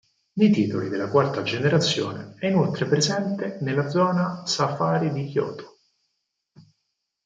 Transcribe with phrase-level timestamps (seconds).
[0.39, 5.77] Nei titoli della quarta generazione è inoltre presente nella Zona Safari di Johto.